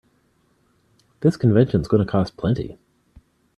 This 1.19 1.37
convention's 1.37 1.87
gonna 1.87 2.07
cost 2.07 2.35
plenty. 2.35 2.79